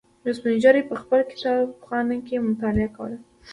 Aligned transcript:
یوه 0.23 0.35
سپین 0.37 0.55
ږیري 0.63 0.81
په 0.89 0.95
خپل 1.01 1.19
کتابخانه 1.31 2.15
کې 2.27 2.45
مطالعه 2.49 2.89
کوله. 2.95 3.17